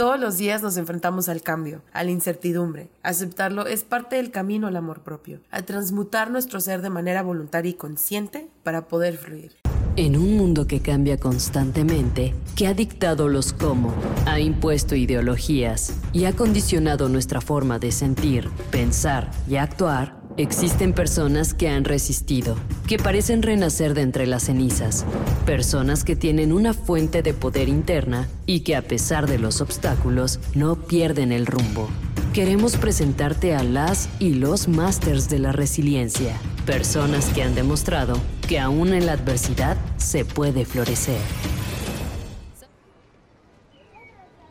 [0.00, 2.88] Todos los días nos enfrentamos al cambio, a la incertidumbre.
[3.02, 7.72] Aceptarlo es parte del camino al amor propio, a transmutar nuestro ser de manera voluntaria
[7.72, 9.56] y consciente para poder fluir.
[9.96, 13.92] En un mundo que cambia constantemente, que ha dictado los cómo,
[14.24, 21.52] ha impuesto ideologías y ha condicionado nuestra forma de sentir, pensar y actuar, Existen personas
[21.52, 22.56] que han resistido,
[22.88, 25.04] que parecen renacer de entre las cenizas,
[25.44, 30.40] personas que tienen una fuente de poder interna y que a pesar de los obstáculos
[30.54, 31.90] no pierden el rumbo.
[32.32, 38.58] Queremos presentarte a las y los masters de la resiliencia, personas que han demostrado que
[38.58, 41.20] aún en la adversidad se puede florecer.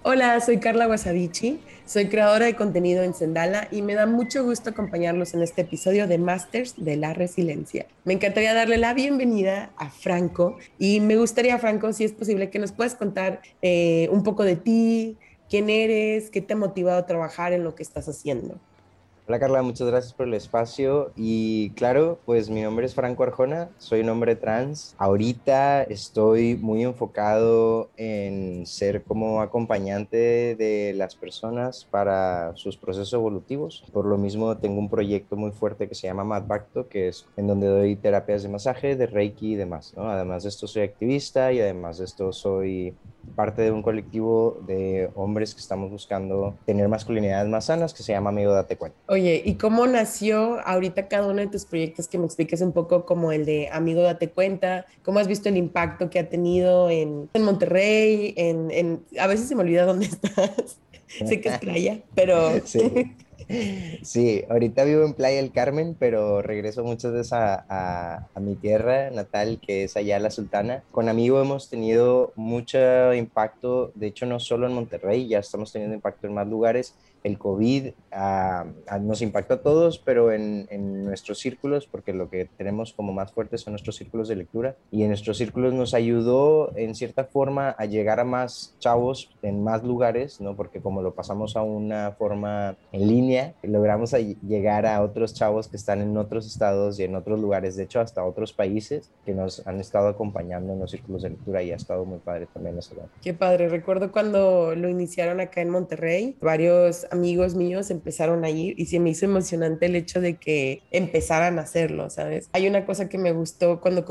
[0.04, 4.70] Hola, soy Carla Guasavici, soy creadora de contenido en Sendala y me da mucho gusto
[4.70, 7.88] acompañarlos en este episodio de Masters de la Resiliencia.
[8.05, 12.59] Me encantaría darle la bienvenida a Franco y me gustaría, Franco, si es posible, que
[12.59, 15.17] nos puedas contar eh, un poco de ti,
[15.49, 18.59] quién eres, qué te ha motivado a trabajar en lo que estás haciendo.
[19.30, 23.70] Hola Carla, muchas gracias por el espacio y claro, pues mi nombre es Franco Arjona,
[23.77, 24.96] soy un hombre trans.
[24.98, 33.84] Ahorita estoy muy enfocado en ser como acompañante de las personas para sus procesos evolutivos.
[33.94, 37.46] Por lo mismo tengo un proyecto muy fuerte que se llama Madbacto, que es en
[37.46, 39.93] donde doy terapias de masaje, de Reiki y demás.
[39.96, 40.10] ¿no?
[40.10, 42.96] Además de esto soy activista y además de esto soy
[43.30, 48.13] parte de un colectivo de hombres que estamos buscando tener masculinidades más sanas que se
[48.13, 48.98] llama Amigo Date Cuenta.
[49.08, 53.05] Oye, ¿y cómo nació ahorita cada uno de tus proyectos que me expliques un poco
[53.05, 54.86] como el de Amigo Date Cuenta?
[55.04, 58.34] ¿Cómo has visto el impacto que ha tenido en, en Monterrey?
[58.38, 60.80] En, en, a veces se me olvida dónde estás.
[61.08, 62.60] sé que es playa, pero...
[62.66, 63.16] Sí.
[64.03, 69.09] Sí, ahorita vivo en Playa del Carmen, pero regreso muchas veces a, a, mi tierra
[69.09, 70.84] natal, que es allá la Sultana.
[70.92, 75.96] Con Amigo hemos tenido mucho impacto, de hecho no solo en Monterrey, ya estamos teniendo
[75.96, 80.67] impacto en más lugares el COVID ah, ah, nos impactó a todos, pero en,
[81.03, 85.02] nuestros círculos, porque lo que tenemos como más fuertes son nuestros círculos de lectura, y
[85.02, 89.84] en nuestros círculos nos ayudó en cierta forma a llegar a más chavos en más
[89.84, 90.56] lugares, ¿no?
[90.56, 94.13] Porque como lo pasamos a una forma en línea, logramos
[94.47, 98.00] llegar a otros chavos que están en otros estados y en otros lugares, de hecho
[98.00, 101.75] hasta otros países que nos han estado acompañando en los círculos de lectura y ha
[101.75, 102.96] estado muy padre también eso.
[103.22, 108.86] Qué padre, recuerdo cuando lo iniciaron acá en Monterrey, varios amigos míos empezaron a y
[108.86, 112.50] se me hizo emocionante el hecho de que empezaran a hacerlo, ¿sabes?
[112.53, 114.06] Hay una cosa que me gustó cuando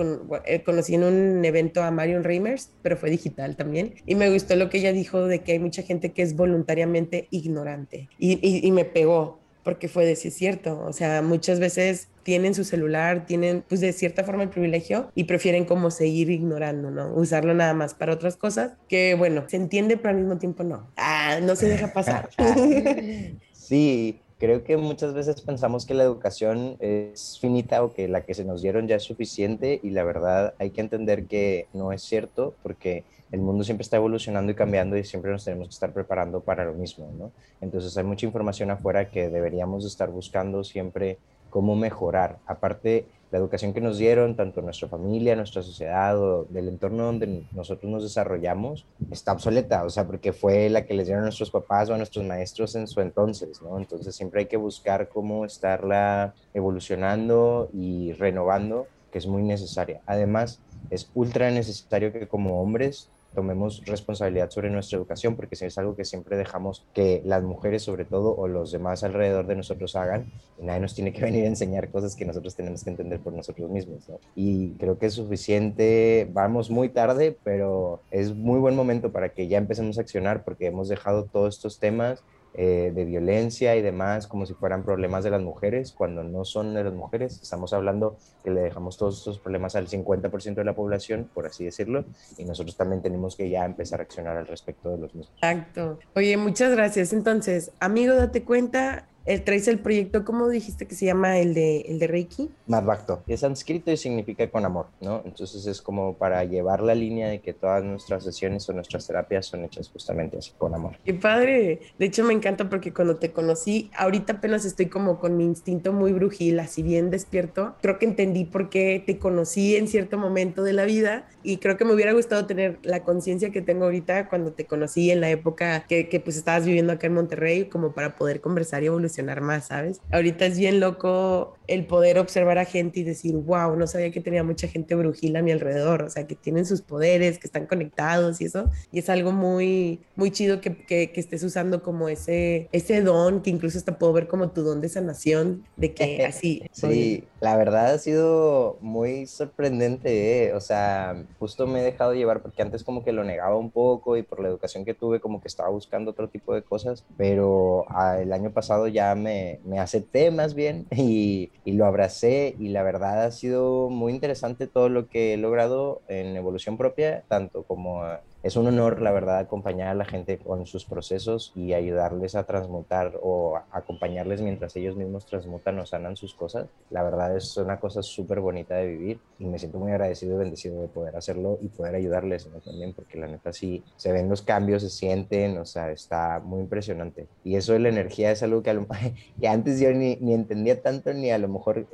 [0.44, 4.56] eh, conocí en un evento a Marion Reimers, pero fue digital también, y me gustó
[4.56, 8.84] lo que ella dijo de que hay mucha gente que es voluntariamente ignorante y me
[8.84, 13.62] pegó porque fue de sí es cierto, o sea, muchas veces tienen su celular, tienen
[13.68, 17.12] pues de cierta forma el privilegio y prefieren como seguir ignorando, ¿no?
[17.12, 20.90] Usarlo nada más para otras cosas que bueno, se entiende pero al mismo tiempo no.
[20.96, 22.30] Ah, no se deja pasar.
[23.52, 28.34] sí, creo que muchas veces pensamos que la educación es finita o que la que
[28.34, 32.02] se nos dieron ya es suficiente y la verdad hay que entender que no es
[32.02, 35.92] cierto porque el mundo siempre está evolucionando y cambiando y siempre nos tenemos que estar
[35.92, 37.32] preparando para lo mismo, ¿no?
[37.60, 41.18] Entonces hay mucha información afuera que deberíamos estar buscando siempre
[41.50, 42.38] cómo mejorar.
[42.46, 47.44] Aparte, la educación que nos dieron, tanto nuestra familia, nuestra sociedad o del entorno donde
[47.52, 51.50] nosotros nos desarrollamos, está obsoleta, o sea, porque fue la que les dieron a nuestros
[51.50, 53.76] papás o a nuestros maestros en su entonces, ¿no?
[53.76, 60.00] Entonces siempre hay que buscar cómo estarla evolucionando y renovando, que es muy necesaria.
[60.06, 60.60] Además,
[60.90, 66.04] es ultra necesario que como hombres tomemos responsabilidad sobre nuestra educación, porque es algo que
[66.04, 70.64] siempre dejamos que las mujeres, sobre todo, o los demás alrededor de nosotros hagan, y
[70.64, 73.70] nadie nos tiene que venir a enseñar cosas que nosotros tenemos que entender por nosotros
[73.70, 74.08] mismos.
[74.08, 74.18] ¿no?
[74.34, 79.48] Y creo que es suficiente, vamos muy tarde, pero es muy buen momento para que
[79.48, 82.22] ya empecemos a accionar, porque hemos dejado todos estos temas
[82.60, 86.74] eh, de violencia y demás como si fueran problemas de las mujeres, cuando no son
[86.74, 87.40] de las mujeres.
[87.40, 91.64] Estamos hablando que le dejamos todos estos problemas al 50% de la población, por así
[91.64, 92.04] decirlo,
[92.36, 95.32] y nosotros también tenemos que ya empezar a accionar al respecto de los mismos.
[95.36, 96.00] Exacto.
[96.16, 97.12] Oye, muchas gracias.
[97.12, 101.82] Entonces, amigo, date cuenta, el, traes el proyecto, ¿cómo dijiste que se llama el de,
[101.82, 102.50] el de Reiki?
[102.66, 103.22] Madbhakto.
[103.26, 105.20] Es sánscrito y significa con amor, ¿no?
[105.26, 109.44] Entonces es como para llevar la línea de que todas nuestras sesiones o nuestras terapias
[109.44, 110.96] son hechas justamente así, con amor.
[111.04, 111.80] Qué padre.
[111.98, 115.92] De hecho, me encanta porque cuando te conocí, ahorita apenas estoy como con mi instinto
[115.92, 117.74] muy brujil, así bien despierto.
[117.82, 121.76] Creo que entendí por qué te conocí en cierto momento de la vida y creo
[121.76, 125.28] que me hubiera gustado tener la conciencia que tengo ahorita cuando te conocí en la
[125.28, 129.17] época que, que pues estabas viviendo acá en Monterrey, como para poder conversar y evolucionar
[129.22, 130.00] más, ¿sabes?
[130.10, 134.20] Ahorita es bien loco el poder observar a gente y decir, wow, no sabía que
[134.20, 137.66] tenía mucha gente brujila a mi alrededor, o sea, que tienen sus poderes, que están
[137.66, 138.70] conectados y eso.
[138.90, 143.50] Y es algo muy, muy chido que, que, estés usando como ese, ese don, que
[143.50, 146.62] incluso hasta puedo ver como tu don de sanación, de que así.
[146.72, 150.54] sí, la verdad ha sido muy sorprendente, ¿eh?
[150.54, 154.16] o sea, justo me he dejado llevar porque antes como que lo negaba un poco
[154.16, 157.84] y por la educación que tuve como que estaba buscando otro tipo de cosas, pero
[157.88, 162.68] ah, el año pasado ya me, me acepté más bien y, y lo abracé y
[162.68, 167.64] la verdad ha sido muy interesante todo lo que he logrado en evolución propia, tanto
[167.64, 168.02] como
[168.42, 172.44] es un honor, la verdad, acompañar a la gente con sus procesos y ayudarles a
[172.44, 176.68] transmutar o acompañarles mientras ellos mismos transmutan o sanan sus cosas.
[176.90, 180.38] La verdad es una cosa súper bonita de vivir y me siento muy agradecido y
[180.38, 184.42] bendecido de poder hacerlo y poder ayudarles también, porque la neta sí se ven los
[184.42, 187.26] cambios, se sienten, o sea, está muy impresionante.
[187.44, 188.78] Y eso de la energía es algo que,
[189.40, 191.86] que antes yo ni, entendía tanto ni a lo mejor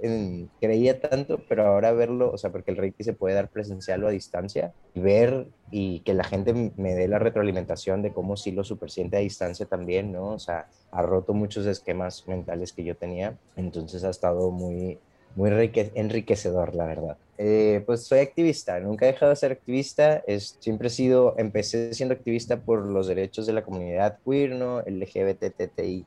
[0.60, 4.08] creía tanto, pero ahora verlo, o sea, porque el Reiki se puede dar presencial o
[4.08, 8.52] a distancia, y ver y que la gente me dé la retroalimentación de cómo sí
[8.52, 10.32] lo supersiente a distancia también, ¿no?
[10.32, 14.98] O sea, ha roto muchos esquemas mentales que yo tenía, entonces ha estado muy,
[15.36, 15.50] muy
[15.94, 17.16] enriquecedor, la verdad.
[17.36, 21.92] Eh, pues soy activista, nunca he dejado de ser activista, es, siempre he sido, empecé
[21.92, 24.82] siendo activista por los derechos de la comunidad queer, ¿no?
[24.82, 26.06] LGBTTIQ+,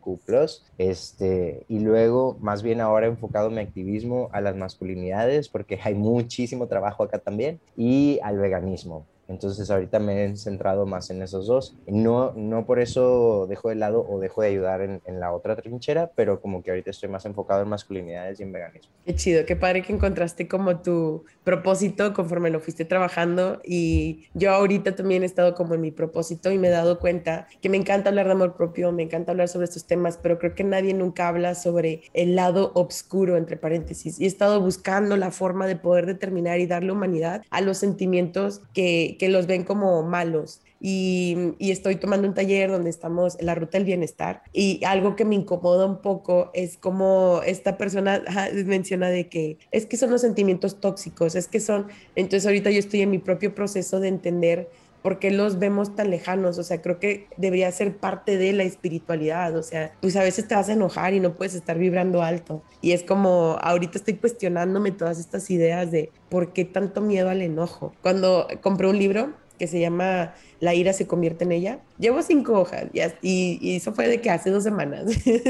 [0.77, 5.95] este, y luego más bien ahora he enfocado mi activismo a las masculinidades, porque hay
[5.95, 9.05] muchísimo trabajo acá también, y al veganismo.
[9.27, 11.75] Entonces ahorita me he centrado más en esos dos.
[11.87, 15.55] No, no por eso dejo de lado o dejo de ayudar en, en, la otra
[15.55, 18.91] trinchera, pero como que ahorita estoy más enfocado en masculinidades y en veganismo.
[19.05, 24.51] Qué chido, qué padre que encontraste como tu propósito conforme lo fuiste trabajando y yo
[24.51, 27.77] ahorita también he estado como en mi propósito y me he dado cuenta que me
[27.77, 30.93] encanta hablar de amor propio, me encanta hablar sobre estos temas, pero creo que nadie
[30.93, 35.75] nunca habla sobre el lado oscuro, entre paréntesis, y he estado buscando la forma de
[35.75, 40.61] poder determinar y darle humanidad a los sentimientos que que los ven como malos.
[40.79, 45.25] Y, estoy tomando un taller donde estamos en la ruta del bienestar y algo que
[45.25, 48.23] me incomoda un poco es como esta persona
[48.65, 52.79] menciona de que es que son los sentimientos tóxicos, es que son, entonces ahorita yo
[52.79, 54.69] estoy en mi propio proceso de entender
[55.07, 58.63] por qué los vemos tan lejanos, o sea, creo que debería ser parte de la
[58.63, 62.23] espiritualidad, o sea, pues a veces te vas a enojar y no puedes estar vibrando
[62.23, 62.61] alto.
[62.81, 67.41] Y es como, ahorita estoy cuestionándome todas estas ideas de por qué tanto miedo al
[67.41, 67.93] enojo.
[68.01, 72.59] Cuando compré un libro que se llama La ira se convierte en ella, llevo cinco
[72.59, 72.87] hojas
[73.21, 75.05] y, y eso fue de que hace dos semanas.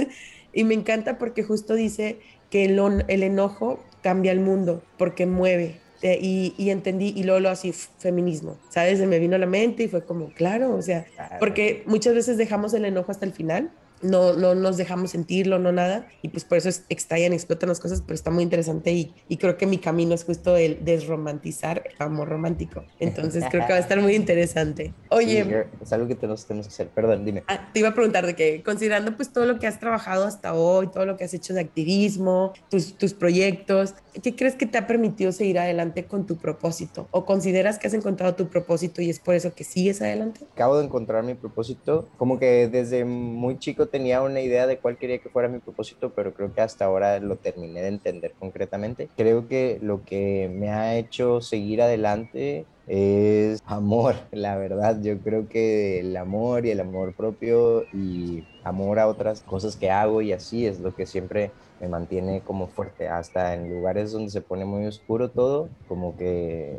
[0.54, 2.19] y me encanta porque justo dice
[2.51, 7.49] que el, el enojo cambia el mundo porque mueve, y, y, entendí, y luego lo
[7.49, 8.99] así, feminismo, ¿sabes?
[8.99, 11.05] Se me vino a la mente y fue como, claro, o sea,
[11.39, 13.71] porque muchas veces dejamos el enojo hasta el final
[14.01, 18.01] no, no nos dejamos sentirlo, no nada, y pues por eso estallan, explotan las cosas,
[18.01, 21.95] pero está muy interesante y, y, creo que mi camino es justo el desromantizar el
[21.99, 22.83] amor romántico.
[22.99, 24.94] Entonces creo que va a estar muy interesante.
[25.09, 27.44] Oye, es algo que tenemos, tenemos que hacer, perdón, dime.
[27.47, 30.53] Ah, te iba a preguntar de que, considerando pues todo lo que has trabajado hasta
[30.53, 34.77] hoy, todo lo que has hecho de activismo, tus, tus proyectos, ¿qué crees que te
[34.77, 37.07] ha permitido seguir adelante con tu propósito?
[37.11, 40.41] ¿O consideras que has encontrado tu propósito y es por eso que sigues adelante?
[40.53, 44.97] Acabo de encontrar mi propósito, como que desde muy chico tenía una idea de cuál
[44.97, 49.09] quería que fuera mi propósito, pero creo que hasta ahora lo terminé de entender concretamente.
[49.17, 55.01] Creo que lo que me ha hecho seguir adelante es amor, la verdad.
[55.01, 59.91] Yo creo que el amor y el amor propio y amor a otras cosas que
[59.91, 63.07] hago y así es lo que siempre me mantiene como fuerte.
[63.07, 66.77] Hasta en lugares donde se pone muy oscuro todo, como que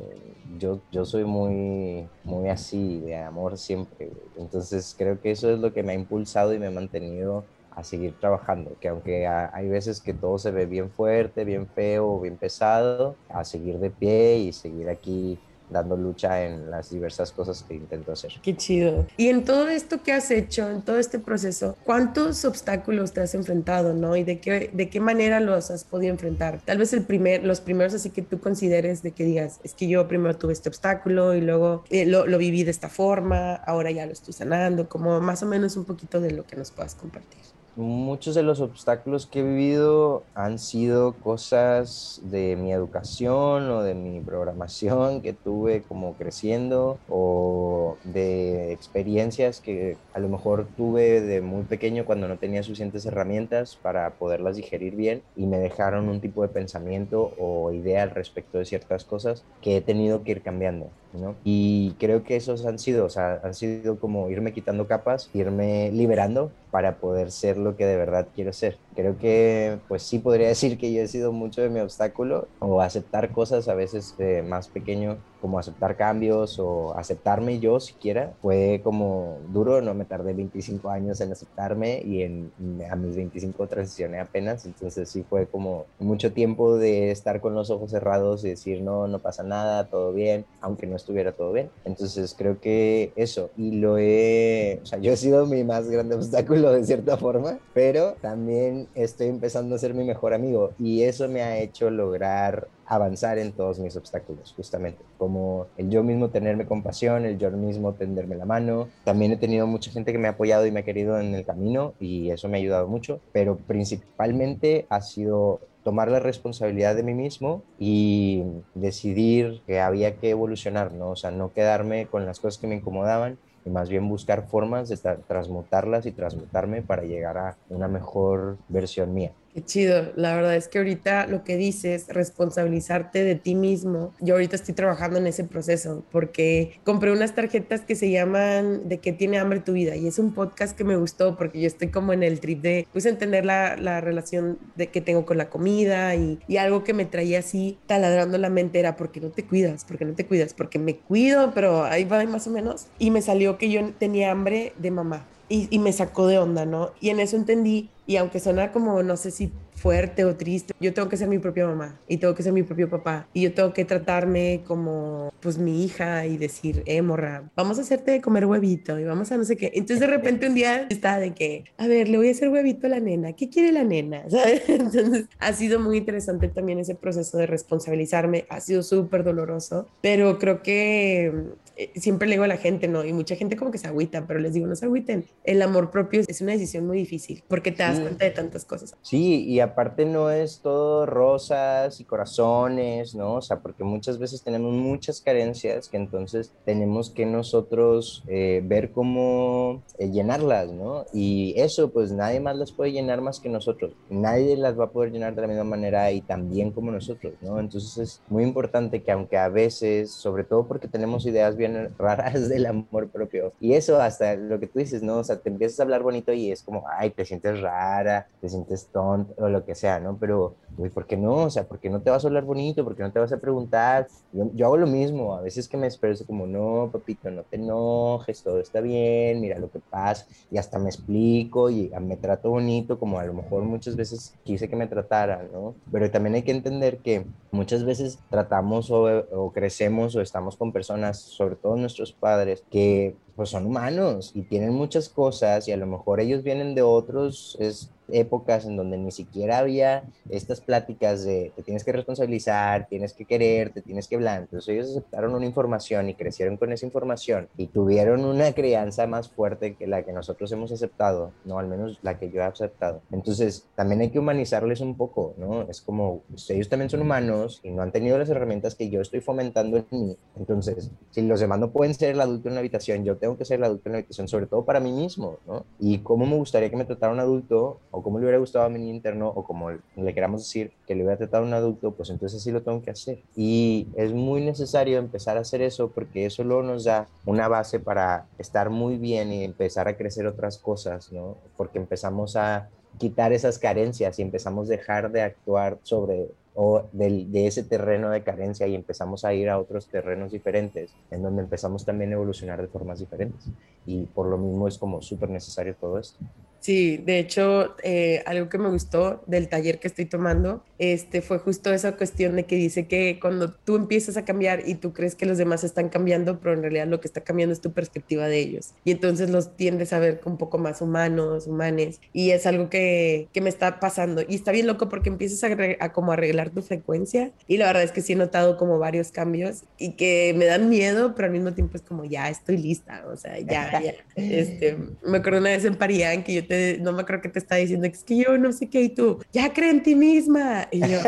[0.59, 4.11] yo, yo soy muy, muy así, de amor siempre.
[4.37, 7.85] Entonces creo que eso es lo que me ha impulsado y me ha mantenido a
[7.85, 12.37] seguir trabajando, que aunque hay veces que todo se ve bien fuerte, bien feo, bien
[12.37, 15.39] pesado, a seguir de pie y seguir aquí
[15.71, 18.33] dando lucha en las diversas cosas que intento hacer.
[18.43, 19.07] Qué chido.
[19.17, 23.35] Y en todo esto que has hecho, en todo este proceso, ¿cuántos obstáculos te has
[23.35, 24.17] enfrentado, no?
[24.17, 26.61] Y de qué, de qué manera los has podido enfrentar.
[26.65, 29.89] Tal vez el primer, los primeros así que tú consideres de que digas, es que
[29.89, 33.91] yo primero tuve este obstáculo y luego eh, lo, lo viví de esta forma, ahora
[33.91, 36.95] ya lo estoy sanando, como más o menos un poquito de lo que nos puedas
[36.95, 43.83] compartir muchos de los obstáculos que he vivido han sido cosas de mi educación o
[43.83, 51.21] de mi programación que tuve como creciendo o de experiencias que a lo mejor tuve
[51.21, 56.09] de muy pequeño cuando no tenía suficientes herramientas para poderlas digerir bien y me dejaron
[56.09, 60.33] un tipo de pensamiento o idea al respecto de ciertas cosas que he tenido que
[60.33, 60.91] ir cambiando.
[61.13, 61.37] ¿No?
[61.45, 65.91] Y creo que esos han sido, o sea, han sido como irme quitando capas, irme
[65.93, 68.79] liberando para poder ser lo que de verdad quiero ser.
[68.95, 72.81] Creo que pues sí podría decir que yo he sido mucho de mi obstáculo o
[72.81, 78.81] aceptar cosas a veces de más pequeño como aceptar cambios o aceptarme yo siquiera fue
[78.83, 82.53] como duro, no me tardé 25 años en aceptarme y en,
[82.91, 87.71] a mis 25 transicioné apenas, entonces sí fue como mucho tiempo de estar con los
[87.71, 91.71] ojos cerrados y decir no, no pasa nada, todo bien, aunque no estuviera todo bien.
[91.85, 96.15] Entonces creo que eso, y lo he, o sea, yo he sido mi más grande
[96.15, 101.29] obstáculo de cierta forma, pero también estoy empezando a ser mi mejor amigo y eso
[101.29, 106.67] me ha hecho lograr avanzar en todos mis obstáculos, justamente, como el yo mismo tenerme
[106.67, 108.89] compasión, el yo mismo tenderme la mano.
[109.05, 111.45] También he tenido mucha gente que me ha apoyado y me ha querido en el
[111.45, 117.03] camino y eso me ha ayudado mucho, pero principalmente ha sido tomar la responsabilidad de
[117.03, 118.43] mí mismo y
[118.75, 121.11] decidir que había que evolucionar, ¿no?
[121.11, 124.89] O sea, no quedarme con las cosas que me incomodaban y más bien buscar formas
[124.89, 129.33] de transmutarlas y transmutarme para llegar a una mejor versión mía.
[129.59, 130.13] Qué chido.
[130.15, 134.15] La verdad es que ahorita lo que dices, responsabilizarte de ti mismo.
[134.21, 138.99] Yo ahorita estoy trabajando en ese proceso porque compré unas tarjetas que se llaman ¿De
[138.99, 139.97] qué tiene hambre tu vida?
[139.97, 142.87] Y es un podcast que me gustó porque yo estoy como en el trip de
[142.93, 146.95] pues entender la, la relación de que tengo con la comida y, y, algo que
[146.95, 150.55] me traía así taladrando la mente era porque no te cuidas, porque no te cuidas,
[150.55, 152.87] porque me cuido, pero ahí va más o menos.
[153.01, 155.27] Y me salió que yo tenía hambre de mamá.
[155.49, 156.93] Y, y, me sacó de onda, ¿no?
[157.01, 160.93] Y en eso entendí y aunque suena como, no sé si fuerte o triste, yo
[160.93, 163.55] tengo que ser mi propia mamá y tengo que ser mi propio papá y yo
[163.55, 168.47] tengo que tratarme como pues mi hija y decir, eh, morra, vamos a hacerte comer
[168.47, 169.71] huevito y vamos a no sé qué.
[169.75, 172.87] Entonces de repente un día estaba de que, a ver, le voy a hacer huevito
[172.87, 174.25] a la nena, ¿qué quiere la nena?
[174.69, 180.39] Entonces ha sido muy interesante también ese proceso de responsabilizarme, ha sido súper doloroso, pero
[180.39, 181.33] creo que
[181.79, 183.05] eh, siempre le digo a la gente, ¿no?
[183.05, 185.27] Y mucha gente como que se agüita, pero les digo, no se agüiten.
[185.45, 188.97] El amor propio es una decisión muy difícil porque te das cuenta de tantas cosas.
[189.03, 193.35] Sí, y aparte no es todo rosas y corazones, ¿no?
[193.35, 198.91] O sea, porque muchas veces tenemos muchas carencias que entonces tenemos que nosotros eh, ver
[198.91, 201.05] cómo eh, llenarlas, ¿no?
[201.13, 203.95] Y eso, pues nadie más las puede llenar más que nosotros.
[204.11, 207.35] Nadie las va a poder llenar de la misma manera y tan bien como nosotros,
[207.41, 207.61] ¿no?
[207.61, 211.68] Entonces es muy importante que aunque a veces, sobre todo porque tenemos ideas bien
[211.99, 213.53] raras del amor propio.
[213.61, 215.19] Y eso hasta lo que tú dices, ¿no?
[215.19, 218.49] O sea, te empiezas a hablar bonito y es como, ay, te sientes rara, te
[218.49, 220.17] sientes tonto o lo que sea, ¿no?
[220.19, 221.45] Pero, güey, ¿por qué no?
[221.45, 222.85] O sea, ¿por qué no te vas a hablar bonito?
[222.85, 224.09] ¿Por qué no te vas a preguntar?
[224.33, 227.57] Yo, yo hago lo mismo, a veces que me expreso como, no, papito, no te
[227.57, 232.51] enojes, todo está bien, mira lo que pasa, y hasta me explico y me trato
[232.51, 235.75] bonito, como a lo mejor muchas veces quise que me trataran, ¿no?
[235.91, 240.73] Pero también hay que entender que muchas veces tratamos o, o crecemos o estamos con
[240.73, 245.77] personas, sobre todos nuestros padres, que pues son humanos y tienen muchas cosas y a
[245.77, 251.25] lo mejor ellos vienen de otros es, épocas en donde ni siquiera había estas pláticas
[251.25, 254.41] de te tienes que responsabilizar, tienes que querer, te tienes que hablar.
[254.43, 259.29] Entonces ellos aceptaron una información y crecieron con esa información y tuvieron una crianza más
[259.29, 263.03] fuerte que la que nosotros hemos aceptado, no al menos la que yo he aceptado.
[263.13, 265.63] Entonces también hay que humanizarles un poco, ¿no?
[265.63, 269.01] Es como pues, ellos también son humanos y no han tenido las herramientas que yo
[269.01, 270.17] estoy fomentando en mí.
[270.37, 273.45] Entonces, si los demás no pueden ser el adulto en la habitación, yo tengo que
[273.45, 275.67] ser el adulto en la habitación, sobre todo para mí mismo, ¿no?
[275.79, 278.69] Y cómo me gustaría que me tratara un adulto o cómo le hubiera gustado a
[278.71, 281.93] mi niño interno o como le queramos decir que le hubiera tratado a un adulto,
[281.93, 283.21] pues entonces sí lo tengo que hacer.
[283.37, 287.81] Y es muy necesario empezar a hacer eso porque eso luego nos da una base
[287.81, 291.37] para estar muy bien y empezar a crecer otras cosas, ¿no?
[291.59, 296.29] Porque empezamos a quitar esas carencias y empezamos a dejar de actuar sobre
[296.61, 301.23] o de, ese terreno de carencia y empezamos a ir a otros terrenos diferentes, en
[301.23, 303.47] donde empezamos también a evolucionar de formas diferentes.
[303.87, 306.19] Y por lo mismo es como súper necesario todo esto.
[306.59, 311.39] Sí, de hecho, eh, algo que me gustó del taller que estoy tomando este, fue
[311.39, 315.15] justo esa cuestión de que dice que cuando tú empiezas a cambiar y tú crees
[315.15, 318.27] que los demás están cambiando, pero en realidad lo que está cambiando es tu perspectiva
[318.29, 318.75] de ellos.
[318.85, 322.01] Y entonces los tiendes a ver un poco más humanos, humanes.
[322.13, 324.23] Y es algo que, que me está pasando.
[324.27, 327.33] Y está bien loco porque empiezas a, a, como arreglar tu frecuencia.
[327.47, 330.69] Y la verdad es que sí he notado como varios cambios y que me dan
[330.69, 333.05] miedo, pero al mismo tiempo es como ya estoy lista.
[333.13, 333.95] O sea, ya, ya.
[334.15, 337.39] Este, me acuerdo una vez en Parían que yo te, no me acuerdo que te
[337.39, 339.95] estaba diciendo que es que yo no sé qué y tú, ya cree en ti
[339.95, 340.99] misma y, yo,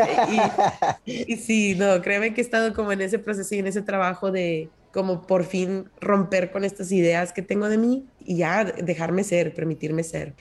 [1.05, 4.31] y, sí, no, créeme que he estado como en ese proceso y en ese trabajo
[4.31, 9.23] de como por fin romper con estas ideas que tengo de mí y ya dejarme
[9.23, 10.35] ser, permitirme ser.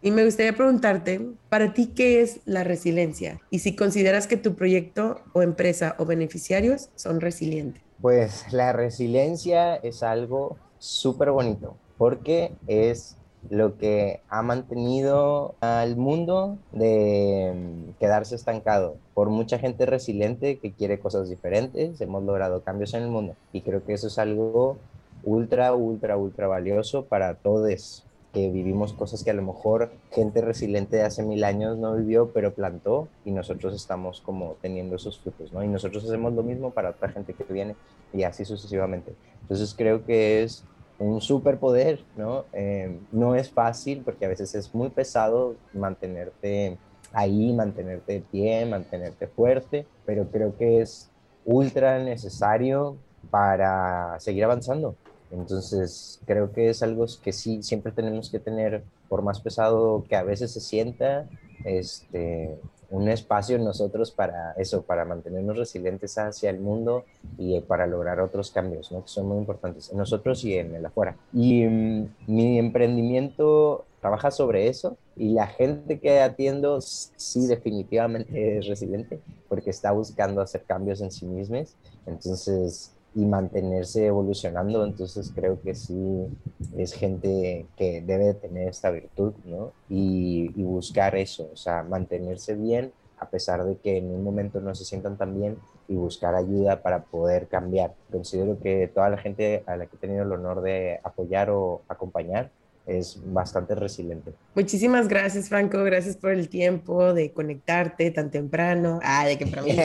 [0.00, 3.40] Y me gustaría preguntarte, para ti, ¿qué es la resiliencia?
[3.50, 7.82] Y si consideras que tu proyecto o empresa o beneficiarios son resilientes.
[8.00, 13.17] Pues la resiliencia es algo súper bonito porque es
[13.50, 18.96] lo que ha mantenido al mundo de mm, quedarse estancado.
[19.14, 23.62] Por mucha gente resiliente que quiere cosas diferentes, hemos logrado cambios en el mundo y
[23.62, 24.76] creo que eso es algo
[25.24, 30.96] ultra, ultra, ultra valioso para todos que vivimos cosas que a lo mejor gente resiliente
[30.96, 35.52] de hace mil años no vivió, pero plantó y nosotros estamos como teniendo esos frutos,
[35.52, 35.64] ¿no?
[35.64, 37.74] Y nosotros hacemos lo mismo para otra gente que viene
[38.12, 39.14] y así sucesivamente.
[39.42, 40.62] Entonces creo que es
[40.98, 42.44] un superpoder, ¿no?
[42.52, 46.76] Eh, no es fácil porque a veces es muy pesado mantenerte
[47.12, 51.08] ahí, mantenerte de pie, mantenerte fuerte, pero creo que es
[51.44, 52.96] ultra necesario
[53.30, 54.96] para seguir avanzando.
[55.30, 60.16] Entonces, creo que es algo que sí, siempre tenemos que tener, por más pesado que
[60.16, 61.28] a veces se sienta,
[61.64, 62.58] este,
[62.90, 67.04] un espacio en nosotros para eso, para mantenernos resilientes hacia el mundo
[67.36, 71.16] y para lograr otros cambios, que son muy importantes en nosotros y en el afuera.
[71.32, 78.66] Y mm, mi emprendimiento trabaja sobre eso y la gente que atiendo sí definitivamente es
[78.66, 81.74] resiliente porque está buscando hacer cambios en sí mismos.
[82.06, 84.84] Entonces, y mantenerse evolucionando.
[84.84, 86.28] Entonces creo que sí
[86.76, 89.72] es gente que debe tener esta virtud, ¿no?
[89.88, 94.60] Y, y, buscar eso, o sea, mantenerse bien a pesar de que en un momento
[94.60, 95.58] no se sientan tan bien
[95.88, 97.92] y buscar ayuda para poder cambiar.
[98.12, 101.82] Considero que toda la gente a la que he tenido el honor de apoyar o
[101.88, 102.52] acompañar
[102.88, 104.32] es bastante resiliente.
[104.54, 105.84] Muchísimas gracias, Franco.
[105.84, 108.98] Gracias por el tiempo de conectarte tan temprano.
[109.02, 109.76] Ah, de que para mí.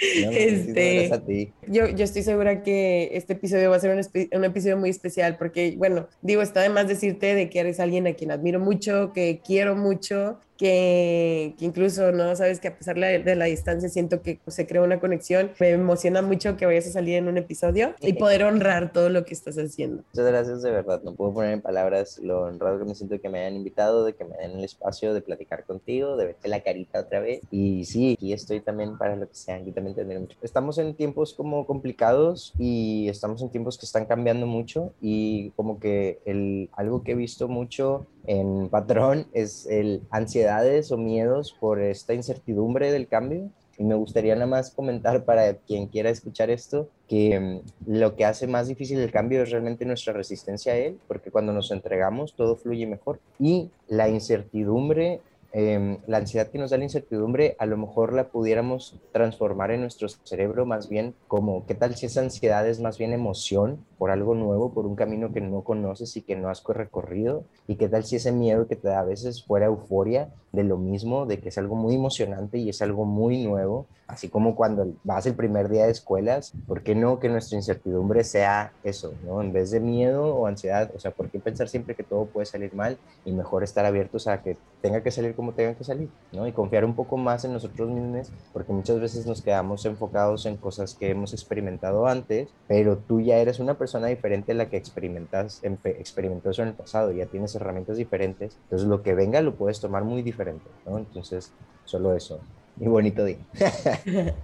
[0.00, 1.52] este, a ti.
[1.68, 4.00] Yo, yo estoy segura que este episodio va a ser un,
[4.32, 8.06] un, episodio muy especial porque, bueno, digo, está de más decirte de que eres alguien
[8.06, 12.36] a quien admiro mucho, que quiero mucho que, incluso, ¿no?
[12.36, 15.52] Sabes que a pesar de la distancia siento que se crea una conexión.
[15.58, 19.24] Me emociona mucho que vayas a salir en un episodio y poder honrar todo lo
[19.24, 20.02] que estás haciendo.
[20.12, 21.00] Muchas gracias, de verdad.
[21.02, 24.04] No puedo poner en palabras lo honrado que me siento de que me hayan invitado,
[24.04, 27.40] de que me den el espacio de platicar contigo, de verte la carita otra vez.
[27.50, 29.54] Y sí, aquí estoy también para lo que sea.
[29.54, 30.36] Aquí también tendré mucho.
[30.42, 35.80] Estamos en tiempos como complicados y estamos en tiempos que están cambiando mucho y como
[35.80, 41.80] que el, algo que he visto mucho en patrón es el ansiedades o miedos por
[41.80, 43.50] esta incertidumbre del cambio.
[43.78, 48.26] Y me gustaría nada más comentar para quien quiera escuchar esto que mm, lo que
[48.26, 52.34] hace más difícil el cambio es realmente nuestra resistencia a él, porque cuando nos entregamos
[52.34, 53.20] todo fluye mejor.
[53.38, 55.20] Y la incertidumbre
[55.52, 59.80] Em, la ansiedad que nos da la incertidumbre, a lo mejor la pudiéramos transformar en
[59.80, 64.12] nuestro cerebro más bien como, ¿qué tal si esa ansiedad es más bien emoción por
[64.12, 67.44] algo nuevo, por un camino que no conoces y que no has recorrido?
[67.66, 70.76] ¿Y qué tal si ese miedo que te da a veces fuera euforia de lo
[70.76, 73.86] mismo, de que es algo muy emocionante y es algo muy nuevo?
[74.06, 78.24] Así como cuando vas el primer día de escuelas, ¿por qué no que nuestra incertidumbre
[78.24, 79.40] sea eso, ¿no?
[79.40, 82.46] En vez de miedo o ansiedad, o sea, ¿por qué pensar siempre que todo puede
[82.46, 86.08] salir mal y mejor estar abiertos a que tenga que salir como tenga que salir,
[86.32, 86.46] ¿no?
[86.46, 90.56] Y confiar un poco más en nosotros mismos, porque muchas veces nos quedamos enfocados en
[90.56, 94.76] cosas que hemos experimentado antes, pero tú ya eres una persona diferente a la que
[94.76, 99.54] experimentas, experimentó eso en el pasado, ya tienes herramientas diferentes, entonces lo que venga lo
[99.54, 100.39] puedes tomar muy diferente,
[100.84, 100.98] ¿no?
[100.98, 102.46] Entonces, solo eso
[102.80, 103.38] y bonito día.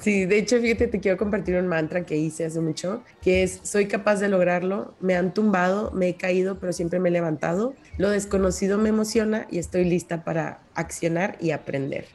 [0.00, 3.58] Sí, de hecho, fíjate, te quiero compartir un mantra que hice hace mucho, que es,
[3.64, 7.74] soy capaz de lograrlo, me han tumbado, me he caído, pero siempre me he levantado,
[7.96, 12.06] lo desconocido me emociona y estoy lista para accionar y aprender.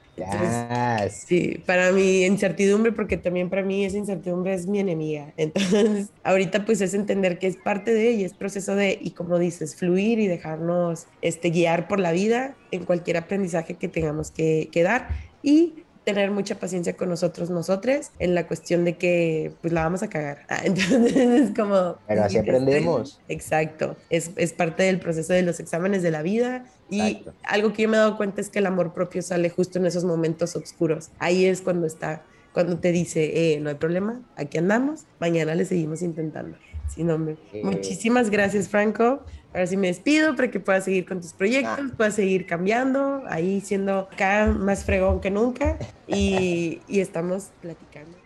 [1.10, 5.34] Sí, para mi incertidumbre, porque también para mí esa incertidumbre es mi enemiga.
[5.38, 9.40] Entonces, ahorita pues es entender que es parte de y es proceso de, y como
[9.40, 14.70] dices, fluir y dejarnos este, guiar por la vida en cualquier aprendizaje que tengamos que,
[14.72, 15.10] que dar
[15.44, 20.04] y tener mucha paciencia con nosotros, nosotros, en la cuestión de que pues la vamos
[20.04, 20.46] a cagar.
[20.50, 21.98] Ah, entonces es como...
[22.08, 23.22] Pero así aprendemos.
[23.30, 27.84] Exacto, es, es, parte del proceso de los exámenes de la vida y algo que
[27.84, 30.56] yo me he dado cuenta es que el amor propio sale justo en esos momentos
[30.56, 31.10] oscuros.
[31.20, 35.66] Ahí es cuando está, cuando te dice, eh, no hay problema, aquí andamos, mañana le
[35.66, 36.58] seguimos intentando.
[36.88, 37.18] Sí, no,
[37.64, 39.24] Muchísimas gracias, Franco.
[39.54, 41.94] Ahora sí me despido para que puedas seguir con tus proyectos, ah.
[41.96, 48.18] puedas seguir cambiando, ahí siendo acá más fregón que nunca y, y estamos platicando.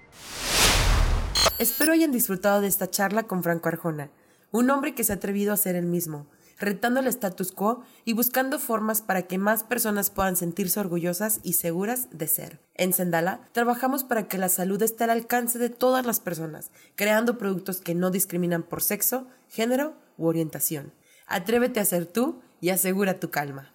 [1.60, 4.10] Espero hayan disfrutado de esta charla con Franco Arjona,
[4.52, 6.28] un hombre que se ha atrevido a ser el mismo,
[6.60, 11.54] retando el status quo y buscando formas para que más personas puedan sentirse orgullosas y
[11.54, 12.60] seguras de ser.
[12.76, 17.38] En Sendala trabajamos para que la salud esté al alcance de todas las personas, creando
[17.38, 20.94] productos que no discriminan por sexo, género u orientación.
[21.28, 23.72] Atrévete a ser tú y asegura tu calma.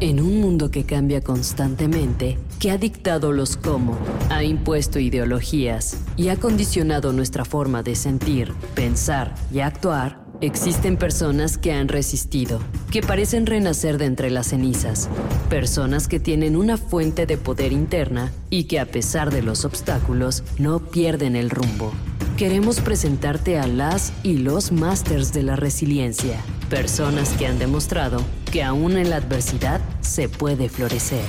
[0.00, 3.98] En un mundo que cambia constantemente, que ha dictado los cómo,
[4.30, 11.58] ha impuesto ideologías y ha condicionado nuestra forma de sentir, pensar y actuar, existen personas
[11.58, 15.08] que han resistido, que parecen renacer de entre las cenizas,
[15.50, 20.44] personas que tienen una fuente de poder interna y que a pesar de los obstáculos
[20.58, 21.92] no pierden el rumbo.
[22.36, 28.22] Queremos presentarte a las y los masters de la resiliencia, personas que han demostrado
[28.52, 31.24] que aún en la adversidad se puede florecer.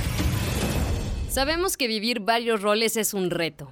[1.29, 3.71] Sabemos que vivir varios roles es un reto.